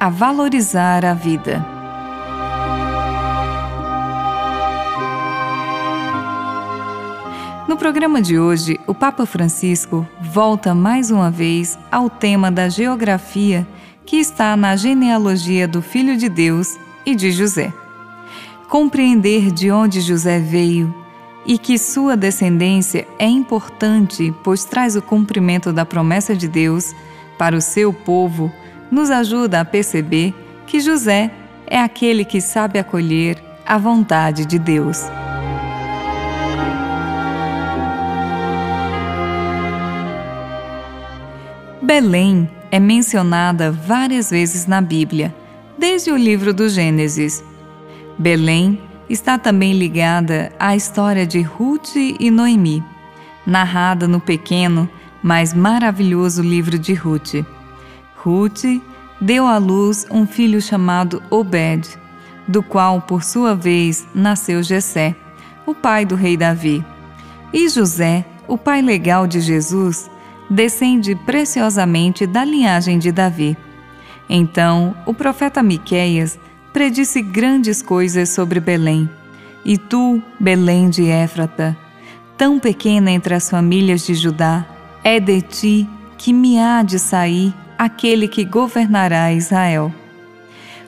a 0.00 0.08
valorizar 0.08 1.04
a 1.04 1.12
vida. 1.12 1.64
No 7.66 7.76
programa 7.76 8.22
de 8.22 8.38
hoje, 8.38 8.78
o 8.86 8.94
Papa 8.94 9.26
Francisco 9.26 10.06
volta 10.20 10.74
mais 10.74 11.10
uma 11.10 11.30
vez 11.30 11.76
ao 11.90 12.08
tema 12.08 12.50
da 12.50 12.68
geografia 12.68 13.66
que 14.06 14.16
está 14.16 14.56
na 14.56 14.76
genealogia 14.76 15.66
do 15.66 15.82
Filho 15.82 16.16
de 16.16 16.28
Deus 16.28 16.78
e 17.04 17.14
de 17.14 17.32
José. 17.32 17.72
Compreender 18.68 19.50
de 19.50 19.70
onde 19.70 20.00
José 20.00 20.38
veio 20.38 20.94
e 21.44 21.58
que 21.58 21.76
sua 21.76 22.16
descendência 22.16 23.06
é 23.18 23.26
importante, 23.26 24.32
pois 24.44 24.64
traz 24.64 24.94
o 24.94 25.02
cumprimento 25.02 25.72
da 25.72 25.84
promessa 25.84 26.36
de 26.36 26.46
Deus 26.46 26.94
para 27.36 27.56
o 27.56 27.60
seu 27.60 27.92
povo 27.92 28.52
nos 28.90 29.10
ajuda 29.10 29.60
a 29.60 29.64
perceber 29.64 30.34
que 30.66 30.80
José 30.80 31.30
é 31.66 31.80
aquele 31.80 32.24
que 32.24 32.40
sabe 32.40 32.78
acolher 32.78 33.36
a 33.66 33.76
vontade 33.76 34.46
de 34.46 34.58
Deus. 34.58 35.04
Belém 41.82 42.48
é 42.70 42.78
mencionada 42.78 43.70
várias 43.70 44.30
vezes 44.30 44.66
na 44.66 44.80
Bíblia, 44.80 45.34
desde 45.78 46.10
o 46.10 46.16
livro 46.16 46.52
do 46.52 46.68
Gênesis. 46.68 47.42
Belém 48.18 48.80
está 49.08 49.38
também 49.38 49.72
ligada 49.72 50.52
à 50.58 50.76
história 50.76 51.26
de 51.26 51.40
Ruth 51.40 51.96
e 51.96 52.30
Noemi, 52.30 52.84
narrada 53.46 54.06
no 54.06 54.20
pequeno, 54.20 54.88
mas 55.22 55.54
maravilhoso 55.54 56.42
livro 56.42 56.78
de 56.78 56.92
Ruth. 56.92 57.36
Ruth 58.22 58.64
deu 59.20 59.46
à 59.46 59.58
luz 59.58 60.06
um 60.10 60.26
filho 60.26 60.60
chamado 60.60 61.22
Obed, 61.30 61.88
do 62.46 62.62
qual, 62.62 63.00
por 63.00 63.22
sua 63.22 63.54
vez, 63.54 64.06
nasceu 64.14 64.62
Jessé, 64.62 65.14
o 65.64 65.74
pai 65.74 66.04
do 66.04 66.14
rei 66.14 66.36
Davi. 66.36 66.84
E 67.52 67.68
José, 67.68 68.24
o 68.48 68.58
pai 68.58 68.82
legal 68.82 69.26
de 69.26 69.40
Jesus, 69.40 70.10
descende 70.50 71.14
preciosamente 71.14 72.26
da 72.26 72.44
linhagem 72.44 72.98
de 72.98 73.12
Davi. 73.12 73.56
Então, 74.28 74.96
o 75.06 75.14
profeta 75.14 75.62
Miqueias 75.62 76.38
predisse 76.72 77.22
grandes 77.22 77.80
coisas 77.82 78.30
sobre 78.30 78.60
Belém. 78.60 79.08
E 79.64 79.78
tu, 79.78 80.22
Belém 80.40 80.90
de 80.90 81.06
Éfrata, 81.06 81.76
tão 82.36 82.58
pequena 82.58 83.10
entre 83.10 83.34
as 83.34 83.48
famílias 83.48 84.04
de 84.04 84.14
Judá, 84.14 84.66
é 85.04 85.20
de 85.20 85.40
ti 85.40 85.88
que 86.16 86.32
me 86.32 86.58
há 86.58 86.82
de 86.82 86.98
sair 86.98 87.54
aquele 87.78 88.26
que 88.26 88.44
governará 88.44 89.32
Israel. 89.32 89.92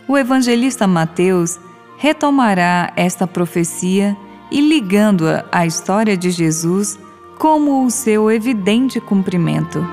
O 0.09 0.19
evangelista 0.19 0.87
Mateus 0.87 1.61
retomará 1.97 2.93
esta 2.97 3.27
profecia 3.27 4.17
e 4.51 4.61
ligando-a 4.61 5.45
à 5.53 5.65
história 5.65 6.17
de 6.17 6.31
Jesus 6.31 6.99
como 7.39 7.85
o 7.85 7.91
seu 7.91 8.31
evidente 8.31 9.01
cumprimento. 9.01 9.87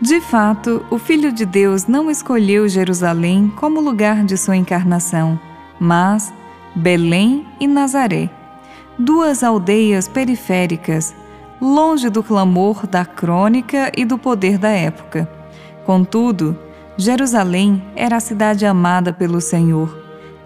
De 0.00 0.20
fato, 0.20 0.84
o 0.90 0.98
Filho 0.98 1.32
de 1.32 1.44
Deus 1.44 1.86
não 1.86 2.08
escolheu 2.08 2.68
Jerusalém 2.68 3.52
como 3.56 3.80
lugar 3.80 4.24
de 4.24 4.36
sua 4.36 4.56
encarnação, 4.56 5.38
mas 5.80 6.32
Belém 6.74 7.44
e 7.58 7.66
Nazaré, 7.66 8.30
duas 8.96 9.42
aldeias 9.42 10.06
periféricas 10.06 11.14
longe 11.60 12.08
do 12.08 12.22
clamor 12.22 12.86
da 12.86 13.04
crônica 13.04 13.90
e 13.96 14.04
do 14.04 14.16
poder 14.16 14.58
da 14.58 14.68
época. 14.68 15.28
Contudo, 15.84 16.58
Jerusalém 16.96 17.82
era 17.96 18.16
a 18.16 18.20
cidade 18.20 18.66
amada 18.66 19.12
pelo 19.12 19.40
Senhor, 19.40 19.96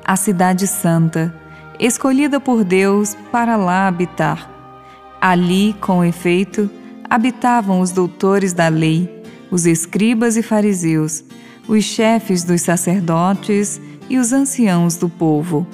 a 0.05 0.17
cidade 0.17 0.67
santa, 0.67 1.34
escolhida 1.78 2.39
por 2.39 2.65
Deus 2.65 3.17
para 3.31 3.56
lá 3.56 3.89
habitar. 3.89 4.51
Ali, 5.21 5.75
com 5.81 6.05
efeito, 6.05 6.69
habitavam 7.09 7.81
os 7.81 7.91
doutores 7.91 8.53
da 8.53 8.69
lei, 8.69 9.22
os 9.51 9.67
escribas 9.67 10.37
e 10.37 10.43
fariseus, 10.43 11.25
os 11.69 11.84
chefes 11.84 12.43
dos 12.43 12.62
sacerdotes 12.62 13.81
e 14.09 14.19
os 14.19 14.33
anciãos 14.33 14.97
do 14.97 15.09
povo. 15.09 15.67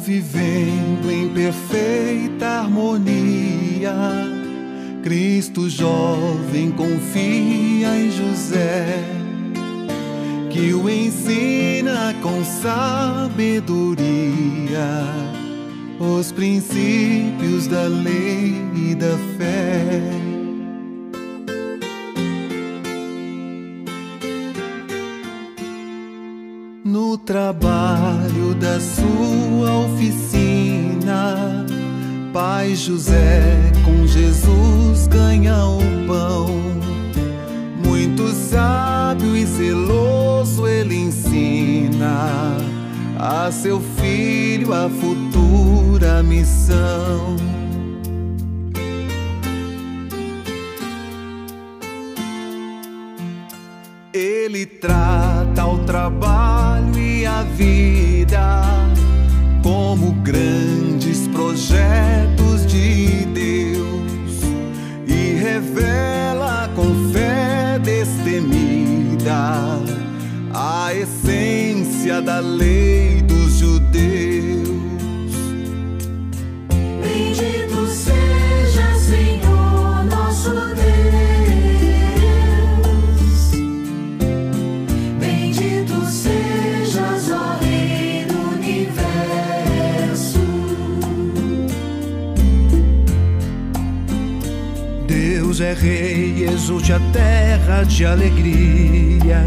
Convivendo 0.00 1.10
em 1.10 1.28
perfeita 1.28 2.46
harmonia. 2.46 3.92
Cristo 5.02 5.68
jovem 5.68 6.70
confia 6.72 7.98
em 7.98 8.10
José, 8.10 9.04
que 10.48 10.72
o 10.72 10.88
ensina 10.88 12.14
com 12.22 12.42
sabedoria 12.42 13.90
os 15.98 16.32
princípios 16.32 17.66
da 17.66 17.82
lei 17.82 18.54
e 18.74 18.94
da 18.94 19.18
fé. 19.36 20.00
No 26.82 27.18
trabalho 27.18 28.54
da 28.54 28.80
sua 28.80 29.09
Pai 32.70 32.76
José 32.76 33.72
com 33.84 34.06
Jesus 34.06 35.08
ganha 35.08 35.56
o 35.66 35.80
pão. 36.06 36.46
Muito 37.84 38.28
sábio 38.28 39.36
e 39.36 39.44
zeloso 39.44 40.68
ele 40.68 40.94
ensina 40.94 42.56
a 43.18 43.50
seu 43.50 43.80
filho 43.80 44.72
a 44.72 44.88
futura 44.88 46.22
missão. 46.22 47.36
Ele 54.14 54.64
trata 54.64 55.66
o 55.66 55.78
trabalho 55.78 56.96
e 56.96 57.26
a 57.26 57.42
vida 57.42 58.70
como 59.70 60.10
grandes 60.24 61.28
projetos 61.28 62.66
de 62.66 63.24
Deus 63.26 64.42
e 65.06 65.34
revela 65.34 66.68
com 66.74 67.12
fé 67.12 67.78
destemida 67.78 69.78
a 70.52 70.92
essência 70.92 72.20
da 72.20 72.40
lei 72.40 73.22
dos 73.22 73.58
judeus. 73.58 74.09
É 95.62 95.74
rei, 95.74 96.48
exulte 96.50 96.90
a 96.90 96.98
terra 97.12 97.82
de 97.82 98.06
alegria, 98.06 99.44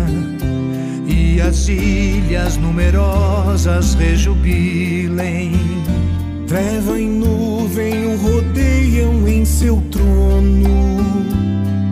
e 1.08 1.42
as 1.42 1.68
ilhas 1.68 2.56
numerosas 2.56 3.96
rejubilem. 3.96 5.54
Treva 6.46 7.00
e 7.00 7.08
nuvem 7.08 8.06
o 8.06 8.18
rodeiam 8.18 9.28
em 9.28 9.44
seu 9.44 9.82
trono, 9.90 11.00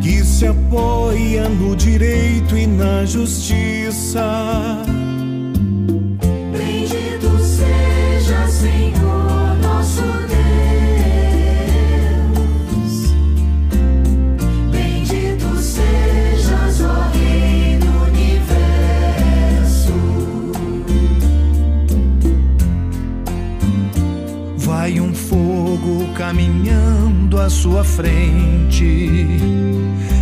que 0.03 0.23
se 0.23 0.45
apoia 0.45 1.49
no 1.49 1.75
direito 1.75 2.55
e 2.55 2.67
na 2.67 3.03
justiça. 3.05 4.21
Caminhando 26.21 27.39
à 27.39 27.49
sua 27.49 27.83
frente 27.83 29.27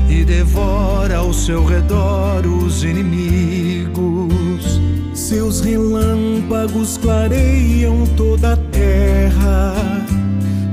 e 0.09 0.23
devora 0.25 1.17
ao 1.17 1.33
seu 1.33 1.65
redor 1.65 2.45
os 2.47 2.83
inimigos. 2.83 4.79
Seus 5.13 5.59
relâmpagos 5.61 6.97
clareiam 6.97 8.05
toda 8.15 8.53
a 8.53 8.57
terra. 8.57 9.75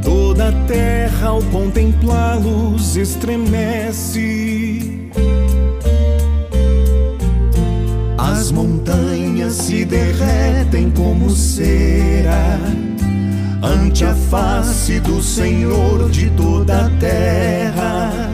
Toda 0.02 0.48
a 0.48 0.52
terra 0.66 1.28
ao 1.28 1.42
contemplá-los 1.42 2.96
estremece. 2.96 4.80
As 8.16 8.52
montanhas 8.52 9.54
se 9.54 9.84
derretem 9.84 10.90
como 10.90 11.28
cera 11.30 12.85
ante 13.66 14.04
a 14.04 14.14
face 14.14 15.00
do 15.00 15.20
Senhor 15.20 16.08
de 16.10 16.30
toda 16.30 16.86
a 16.86 16.90
terra. 16.98 18.30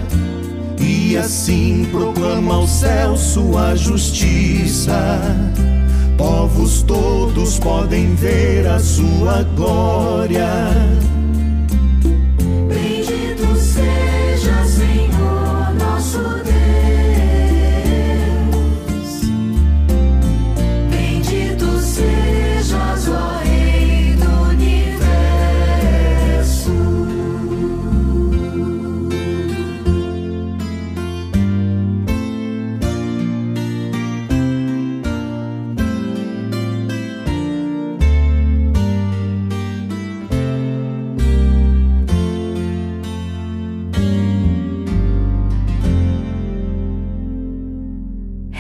E 0.79 1.17
assim 1.17 1.87
proclama 1.90 2.55
ao 2.55 2.67
céu 2.67 3.17
sua 3.17 3.75
justiça. 3.75 5.20
Povos 6.19 6.82
todos 6.82 7.58
podem 7.58 8.14
ver 8.14 8.67
a 8.67 8.79
sua 8.79 9.43
glória. 9.56 10.49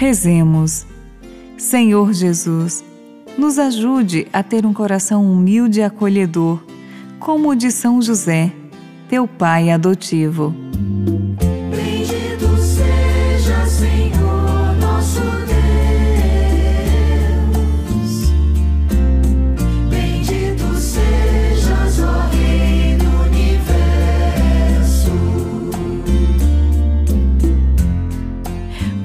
Rezemos. 0.02 0.84
Senhor 1.56 2.12
Jesus, 2.12 2.82
nos 3.38 3.56
ajude 3.56 4.26
a 4.32 4.42
ter 4.42 4.66
um 4.66 4.72
coração 4.72 5.24
humilde 5.24 5.78
e 5.78 5.82
acolhedor, 5.84 6.60
como 7.20 7.50
o 7.50 7.54
de 7.54 7.70
São 7.70 8.02
José, 8.02 8.50
teu 9.08 9.28
pai 9.28 9.70
adotivo. 9.70 10.52